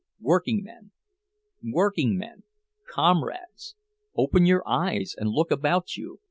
[0.19, 0.89] Working men,
[1.63, 3.75] working men—comrades!
[4.15, 6.17] open your eyes and look about you!